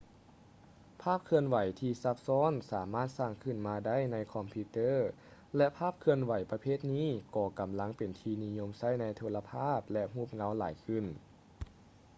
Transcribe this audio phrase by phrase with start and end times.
[1.01, 4.89] ພາບເຄື່ອນໄຫວທີ່ຊັບຊ້ອນສາມາດສ້າງຂຶ້ນມາໄດ້ໃນຄອມພິວເຕີ
[5.57, 11.05] ແລະ ພາບເຄື່ອນໄຫວປະເພດນີ້ກໍກຳລັງເປັນທີ່ນິຍົມໃຊ້ໃນໂທລະພາບ ແລະ ຮູບເງົາຫຼາຍຂຶ້ນ